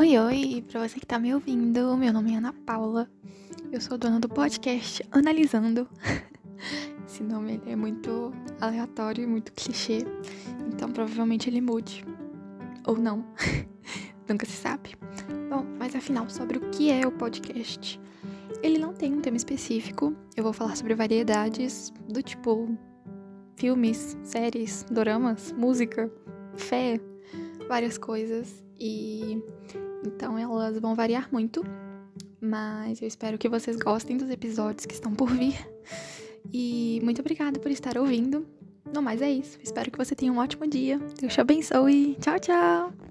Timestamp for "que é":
16.70-17.04